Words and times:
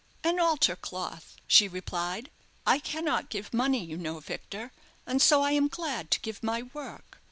"An 0.23 0.39
altar 0.39 0.75
cloth," 0.75 1.35
she 1.45 1.67
replied. 1.67 2.31
"I 2.65 2.79
cannot 2.79 3.29
give 3.29 3.53
money, 3.53 3.85
you 3.85 3.97
know, 3.97 4.19
Victor, 4.19 4.71
and 5.05 5.21
so 5.21 5.43
I 5.43 5.51
am 5.51 5.67
glad 5.67 6.09
to 6.09 6.19
give 6.21 6.41
my 6.41 6.63
work." 6.63 7.19